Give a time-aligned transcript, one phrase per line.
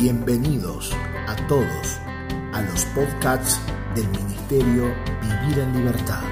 [0.00, 0.92] Bienvenidos
[1.28, 1.98] a todos
[2.54, 3.60] a los podcasts
[3.94, 6.22] del Ministerio Vivir en Libertad.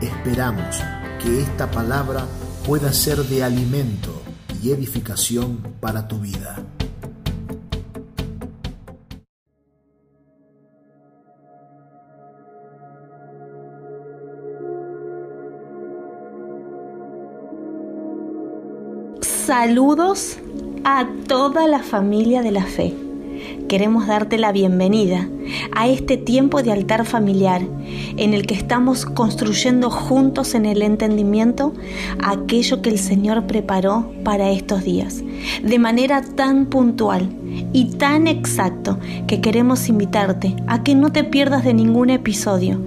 [0.00, 0.82] Esperamos
[1.22, 2.24] que esta palabra
[2.66, 4.22] pueda ser de alimento
[4.62, 6.64] y edificación para tu vida.
[19.20, 20.38] Saludos
[20.84, 22.94] a toda la familia de la fe.
[23.68, 25.28] Queremos darte la bienvenida
[25.74, 27.62] a este tiempo de altar familiar
[28.16, 31.72] en el que estamos construyendo juntos en el entendimiento
[32.22, 35.22] aquello que el Señor preparó para estos días,
[35.62, 37.30] de manera tan puntual
[37.72, 42.80] y tan exacto que queremos invitarte a que no te pierdas de ningún episodio,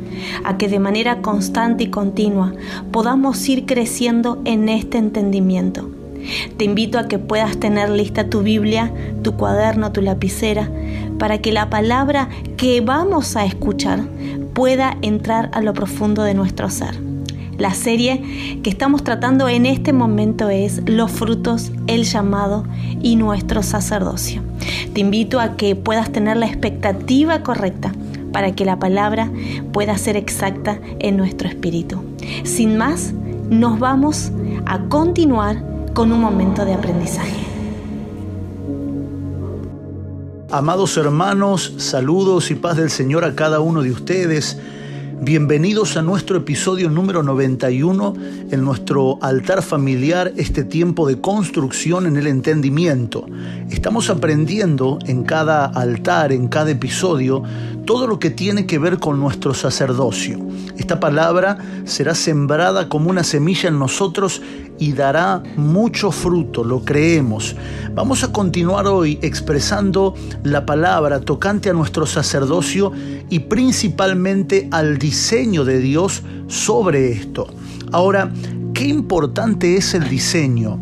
[0.44, 2.54] a que de manera constante y continua
[2.92, 5.95] podamos ir creciendo en este entendimiento
[6.58, 10.70] te invito a que puedas tener lista tu Biblia, tu cuaderno, tu lapicera,
[11.18, 14.02] para que la palabra que vamos a escuchar
[14.54, 16.96] pueda entrar a lo profundo de nuestro ser.
[17.58, 22.66] La serie que estamos tratando en este momento es Los frutos, el llamado
[23.02, 24.42] y nuestro sacerdocio.
[24.94, 27.94] Te invito a que puedas tener la expectativa correcta
[28.34, 29.32] para que la palabra
[29.72, 32.04] pueda ser exacta en nuestro espíritu.
[32.44, 33.14] Sin más,
[33.50, 34.34] nos vamos
[34.66, 37.40] a continuar con un momento de aprendizaje.
[40.52, 44.60] Amados hermanos, saludos y paz del Señor a cada uno de ustedes.
[45.22, 48.14] Bienvenidos a nuestro episodio número 91
[48.52, 53.26] en nuestro altar familiar, este tiempo de construcción en el entendimiento.
[53.72, 57.42] Estamos aprendiendo en cada altar, en cada episodio,
[57.86, 60.40] todo lo que tiene que ver con nuestro sacerdocio.
[60.78, 64.42] Esta palabra será sembrada como una semilla en nosotros
[64.78, 67.56] y dará mucho fruto, lo creemos.
[67.94, 72.92] Vamos a continuar hoy expresando la palabra tocante a nuestro sacerdocio
[73.30, 77.48] y principalmente al diseño de Dios sobre esto.
[77.92, 78.32] Ahora,
[78.74, 80.80] qué importante es el diseño.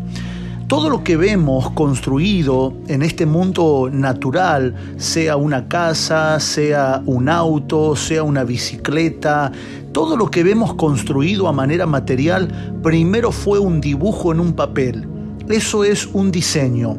[0.68, 7.94] Todo lo que vemos construido en este mundo natural, sea una casa, sea un auto,
[7.94, 9.52] sea una bicicleta,
[9.92, 15.06] todo lo que vemos construido a manera material primero fue un dibujo en un papel.
[15.50, 16.96] Eso es un diseño.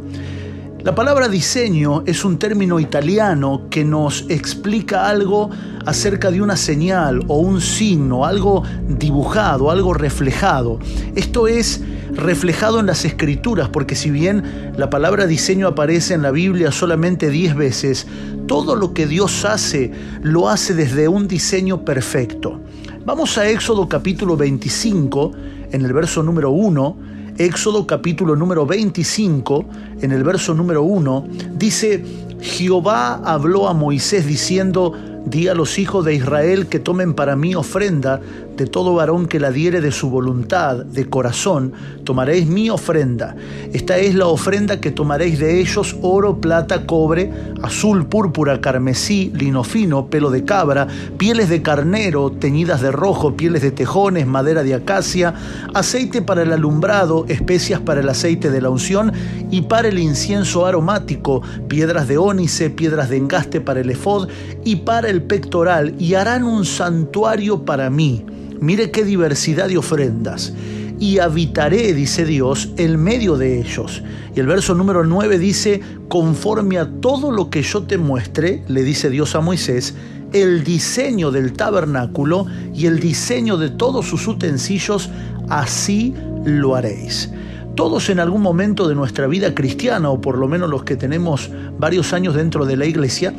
[0.85, 5.49] La palabra diseño es un término italiano que nos explica algo
[5.83, 10.77] acerca de una señal o un signo, algo dibujado, algo reflejado.
[11.15, 11.81] Esto es
[12.13, 17.31] reflejado en las escrituras, porque si bien la palabra diseño aparece en la Biblia solamente
[17.31, 18.05] 10 veces,
[18.45, 19.91] todo lo que Dios hace
[20.21, 22.61] lo hace desde un diseño perfecto.
[23.03, 25.31] Vamos a Éxodo capítulo 25,
[25.71, 27.14] en el verso número 1.
[27.37, 29.65] Éxodo capítulo número 25,
[30.01, 32.01] en el verso número 1, dice,
[32.39, 34.93] Jehová habló a Moisés diciendo,
[35.25, 38.21] Di a los hijos de Israel que tomen para mí ofrenda
[38.55, 43.35] de todo varón que la diere de su voluntad, de corazón, tomaréis mi ofrenda.
[43.73, 47.31] Esta es la ofrenda que tomaréis de ellos, oro, plata, cobre,
[47.61, 50.87] azul, púrpura, carmesí, lino fino, pelo de cabra,
[51.17, 55.33] pieles de carnero, teñidas de rojo, pieles de tejones, madera de acacia,
[55.73, 59.11] aceite para el alumbrado, especias para el aceite de la unción
[59.51, 64.29] y para el incienso aromático, piedras de ónice, piedras de engaste para el efod
[64.63, 68.25] y para el pectoral y harán un santuario para mí.
[68.59, 70.53] Mire qué diversidad de ofrendas.
[70.99, 74.01] Y habitaré, dice Dios, en medio de ellos.
[74.33, 78.83] Y el verso número 9 dice, conforme a todo lo que yo te muestre, le
[78.83, 79.93] dice Dios a Moisés,
[80.31, 85.09] el diseño del tabernáculo y el diseño de todos sus utensilios,
[85.49, 86.13] así
[86.45, 87.31] lo haréis.
[87.75, 91.49] Todos en algún momento de nuestra vida cristiana, o por lo menos los que tenemos
[91.77, 93.33] varios años dentro de la iglesia,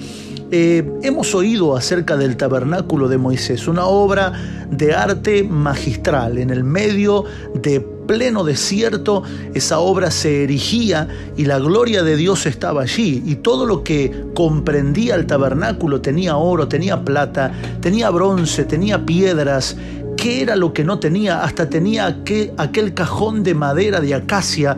[0.50, 4.32] eh, hemos oído acerca del tabernáculo de Moisés, una obra
[4.70, 6.38] de arte magistral.
[6.38, 7.24] En el medio
[7.54, 9.24] de pleno desierto,
[9.54, 13.22] esa obra se erigía y la gloria de Dios estaba allí.
[13.26, 19.76] Y todo lo que comprendía el tabernáculo tenía oro, tenía plata, tenía bronce, tenía piedras.
[20.16, 21.42] ¿Qué era lo que no tenía?
[21.42, 24.76] Hasta tenía aquel, aquel cajón de madera de acacia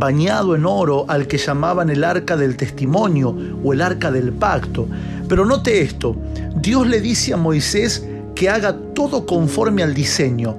[0.00, 4.88] bañado en oro al que llamaban el arca del testimonio o el arca del pacto.
[5.28, 6.16] Pero note esto,
[6.56, 8.04] Dios le dice a Moisés
[8.34, 10.56] que haga todo conforme al diseño,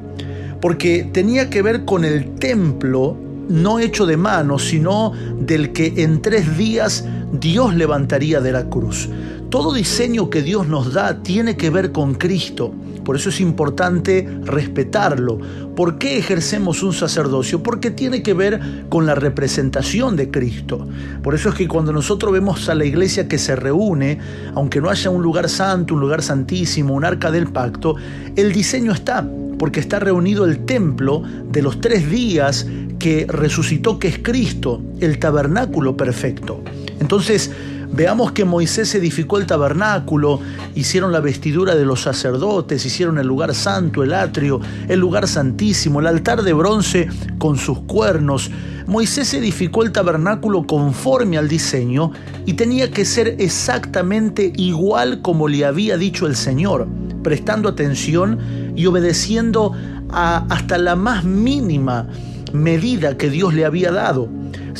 [0.61, 3.17] porque tenía que ver con el templo
[3.49, 7.03] no hecho de mano, sino del que en tres días
[7.33, 9.09] Dios levantaría de la cruz.
[9.49, 12.73] Todo diseño que Dios nos da tiene que ver con Cristo.
[13.03, 15.39] Por eso es importante respetarlo.
[15.75, 17.63] ¿Por qué ejercemos un sacerdocio?
[17.63, 18.59] Porque tiene que ver
[18.89, 20.87] con la representación de Cristo.
[21.23, 24.19] Por eso es que cuando nosotros vemos a la iglesia que se reúne,
[24.53, 27.95] aunque no haya un lugar santo, un lugar santísimo, un arca del pacto,
[28.35, 29.27] el diseño está,
[29.57, 32.67] porque está reunido el templo de los tres días
[32.99, 36.63] que resucitó, que es Cristo, el tabernáculo perfecto.
[36.99, 37.51] Entonces,
[37.93, 40.39] Veamos que Moisés edificó el tabernáculo,
[40.75, 45.99] hicieron la vestidura de los sacerdotes, hicieron el lugar santo, el atrio, el lugar santísimo,
[45.99, 48.49] el altar de bronce con sus cuernos.
[48.87, 52.13] Moisés edificó el tabernáculo conforme al diseño
[52.45, 56.87] y tenía que ser exactamente igual como le había dicho el Señor,
[57.23, 58.39] prestando atención
[58.73, 59.73] y obedeciendo
[60.09, 62.07] a hasta la más mínima
[62.53, 64.29] medida que Dios le había dado.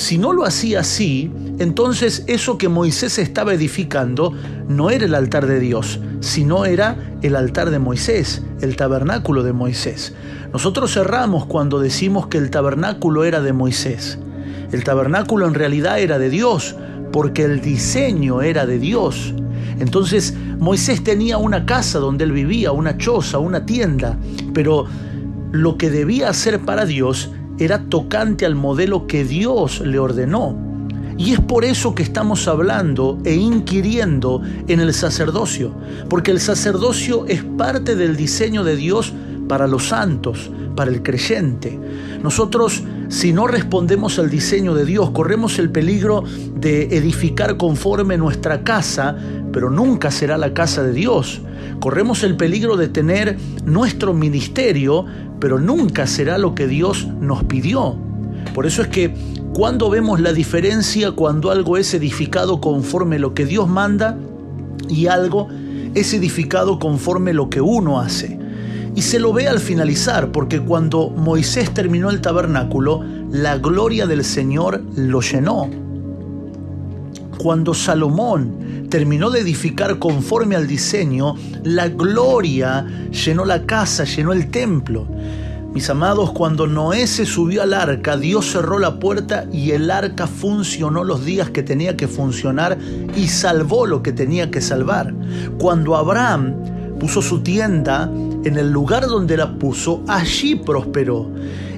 [0.02, 4.34] Si no lo hacía así, entonces eso que Moisés estaba edificando
[4.68, 9.54] no era el altar de Dios, sino era el altar de Moisés, el tabernáculo de
[9.54, 10.16] Moisés.
[10.52, 14.18] Nosotros cerramos cuando decimos que el tabernáculo era de Moisés.
[14.72, 16.76] El tabernáculo en realidad era de Dios,
[17.12, 19.36] porque el diseño era de Dios.
[19.80, 24.18] Entonces Moisés tenía una casa donde él vivía, una choza, una tienda,
[24.52, 24.88] pero
[25.52, 27.30] lo que debía hacer para Dios
[27.64, 30.58] era tocante al modelo que Dios le ordenó.
[31.18, 35.72] Y es por eso que estamos hablando e inquiriendo en el sacerdocio,
[36.10, 39.14] porque el sacerdocio es parte del diseño de Dios
[39.48, 41.80] para los santos, para el creyente.
[42.24, 42.82] Nosotros,
[43.12, 46.24] si no respondemos al diseño de Dios, corremos el peligro
[46.56, 49.18] de edificar conforme nuestra casa,
[49.52, 51.42] pero nunca será la casa de Dios.
[51.82, 55.06] Corremos el peligro de tener nuestro ministerio,
[55.42, 57.98] pero nunca será lo que Dios nos pidió.
[58.56, 59.14] Por eso es que
[59.54, 64.18] cuando vemos la diferencia cuando algo es edificado conforme lo que Dios manda
[64.88, 65.50] y algo
[65.96, 68.40] es edificado conforme lo que uno hace.
[68.96, 74.24] Y se lo ve al finalizar, porque cuando Moisés terminó el tabernáculo, la gloria del
[74.26, 75.70] Señor lo llenó.
[77.38, 84.52] Cuando Salomón terminó de edificar conforme al diseño, la gloria llenó la casa, llenó el
[84.52, 85.08] templo.
[85.74, 90.28] Mis amados, cuando Noé se subió al arca, Dios cerró la puerta y el arca
[90.28, 92.78] funcionó los días que tenía que funcionar
[93.16, 95.14] y salvó lo que tenía que salvar.
[95.58, 96.56] Cuando Abraham
[97.02, 98.12] puso su tienda
[98.44, 101.32] en el lugar donde la puso, allí prosperó.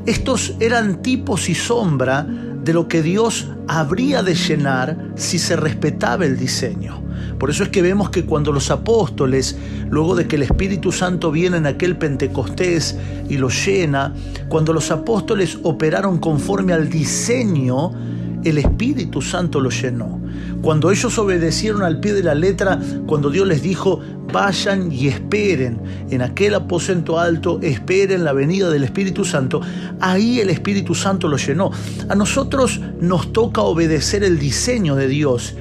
[0.05, 2.27] Estos eran tipos y sombra
[2.61, 7.01] de lo que Dios habría de llenar si se respetaba el diseño.
[7.39, 9.57] Por eso es que vemos que cuando los apóstoles,
[9.89, 12.97] luego de que el Espíritu Santo viene en aquel Pentecostés
[13.29, 14.13] y los llena,
[14.49, 17.93] cuando los apóstoles operaron conforme al diseño,
[18.43, 20.21] el Espíritu Santo los llenó.
[20.61, 23.99] Cuando ellos obedecieron al pie de la letra, cuando Dios les dijo,
[24.31, 25.79] vayan y esperen
[26.09, 29.61] en aquel aposento alto, esperen la venida del Espíritu Santo,
[29.99, 31.71] ahí el Espíritu Santo los llenó.
[32.09, 35.55] A nosotros nos toca obedecer el diseño de Dios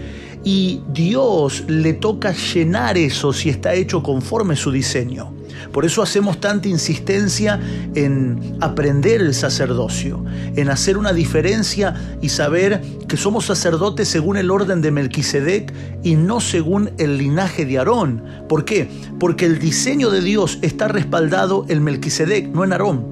[0.45, 5.42] y Dios le toca llenar eso si está hecho conforme su diseño.
[5.71, 7.61] Por eso hacemos tanta insistencia
[7.95, 10.25] en aprender el sacerdocio,
[10.57, 15.73] en hacer una diferencia y saber que somos sacerdotes según el orden de Melquisedec
[16.03, 18.23] y no según el linaje de Aarón.
[18.49, 18.89] ¿Por qué?
[19.19, 23.07] Porque el diseño de Dios está respaldado en Melquisedec, no en Aarón.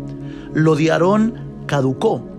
[0.55, 1.35] Lo de Aarón
[1.67, 2.30] caducó.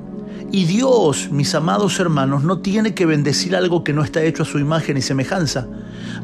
[0.53, 4.45] Y Dios, mis amados hermanos, no tiene que bendecir algo que no está hecho a
[4.45, 5.66] su imagen y semejanza.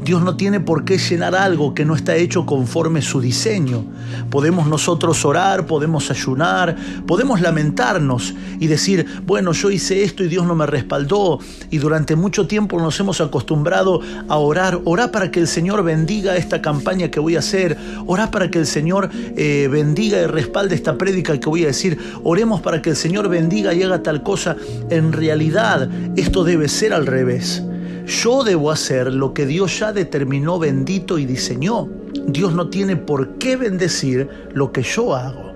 [0.04, 3.86] Dios no tiene por qué llenar algo que no está hecho conforme su diseño.
[4.30, 6.76] Podemos nosotros orar, podemos ayunar,
[7.06, 11.40] podemos lamentarnos y decir, bueno, yo hice esto y Dios no me respaldó.
[11.72, 16.36] Y durante mucho tiempo nos hemos acostumbrado a orar, orar para que el Señor bendiga
[16.36, 20.76] esta campaña que voy a hacer, orar para que el Señor eh, bendiga y respalde
[20.76, 24.17] esta prédica que voy a decir, oremos para que el Señor bendiga y haga tal
[24.24, 24.56] cosa.
[24.90, 27.64] En realidad esto debe ser al revés.
[28.06, 31.90] Yo debo hacer lo que Dios ya determinó, bendito y diseñó.
[32.28, 35.54] Dios no tiene por qué bendecir lo que yo hago.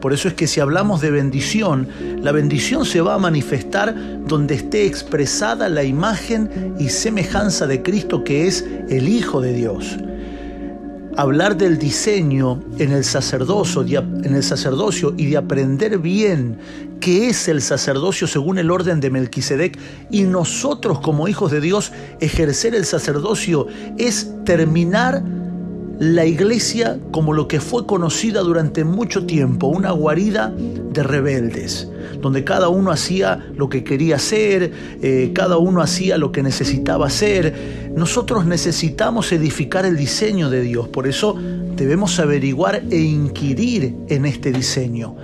[0.00, 1.86] Por eso es que si hablamos de bendición,
[2.20, 3.94] la bendición se va a manifestar
[4.26, 9.96] donde esté expresada la imagen y semejanza de Cristo que es el Hijo de Dios
[11.16, 16.58] hablar del diseño en el sacerdocio, en el sacerdocio y de aprender bien
[17.02, 19.76] qué es el sacerdocio según el orden de Melquisedec
[20.08, 23.66] y nosotros como hijos de Dios ejercer el sacerdocio
[23.98, 25.20] es terminar
[25.98, 31.88] la iglesia como lo que fue conocida durante mucho tiempo, una guarida de rebeldes,
[32.20, 37.06] donde cada uno hacía lo que quería hacer, eh, cada uno hacía lo que necesitaba
[37.06, 41.36] hacer, nosotros necesitamos edificar el diseño de Dios, por eso
[41.76, 45.16] debemos averiguar e inquirir en este diseño.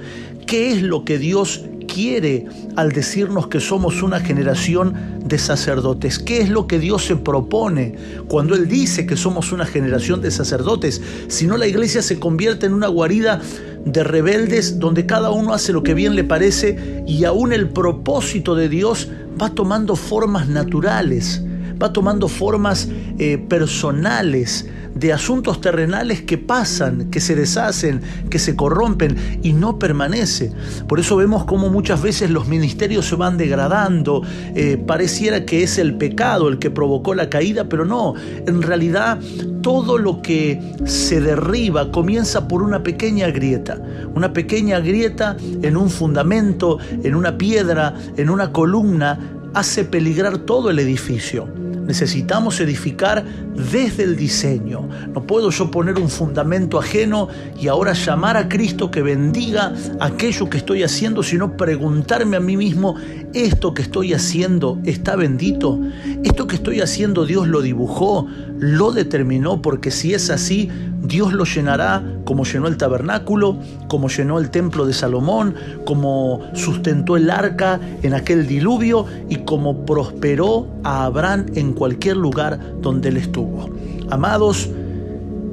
[0.48, 6.18] ¿Qué es lo que Dios quiere al decirnos que somos una generación de sacerdotes?
[6.18, 7.96] ¿Qué es lo que Dios se propone
[8.28, 11.02] cuando Él dice que somos una generación de sacerdotes?
[11.26, 13.42] Si no, la iglesia se convierte en una guarida
[13.84, 18.54] de rebeldes donde cada uno hace lo que bien le parece y aún el propósito
[18.54, 21.42] de Dios va tomando formas naturales,
[21.80, 28.56] va tomando formas eh, personales de asuntos terrenales que pasan, que se deshacen, que se
[28.56, 30.52] corrompen y no permanece.
[30.88, 34.22] Por eso vemos cómo muchas veces los ministerios se van degradando,
[34.54, 38.14] eh, pareciera que es el pecado el que provocó la caída, pero no,
[38.46, 39.20] en realidad
[39.62, 43.80] todo lo que se derriba comienza por una pequeña grieta,
[44.14, 49.18] una pequeña grieta en un fundamento, en una piedra, en una columna,
[49.54, 51.67] hace peligrar todo el edificio.
[51.88, 54.86] Necesitamos edificar desde el diseño.
[55.12, 57.28] No puedo yo poner un fundamento ajeno
[57.58, 62.58] y ahora llamar a Cristo que bendiga aquello que estoy haciendo, sino preguntarme a mí
[62.58, 62.96] mismo,
[63.32, 65.80] ¿esto que estoy haciendo está bendito?
[66.24, 68.26] ¿Esto que estoy haciendo Dios lo dibujó?
[68.58, 69.62] ¿Lo determinó?
[69.62, 70.68] Porque si es así,
[71.02, 77.16] Dios lo llenará como llenó el tabernáculo, como llenó el templo de Salomón, como sustentó
[77.16, 83.16] el arca en aquel diluvio y como prosperó a Abraham en cualquier lugar donde él
[83.16, 83.70] estuvo.
[84.10, 84.68] Amados,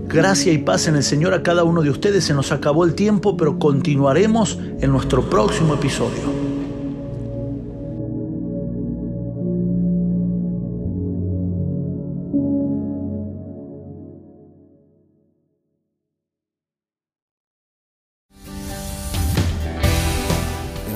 [0.07, 2.23] gracia y paz en el Señor a cada uno de ustedes.
[2.23, 6.34] Se nos acabó el tiempo, pero continuaremos en nuestro próximo episodio.